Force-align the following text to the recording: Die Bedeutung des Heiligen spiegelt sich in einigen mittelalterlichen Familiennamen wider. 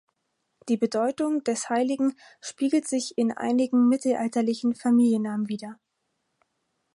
Die 0.67 0.77
Bedeutung 0.77 1.43
des 1.43 1.69
Heiligen 1.69 2.15
spiegelt 2.41 2.87
sich 2.87 3.19
in 3.19 3.31
einigen 3.31 3.87
mittelalterlichen 3.87 4.73
Familiennamen 4.73 5.47
wider. 5.47 5.79